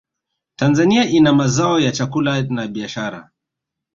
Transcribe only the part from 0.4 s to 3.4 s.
tanzania ina mazao ya chakula na biashara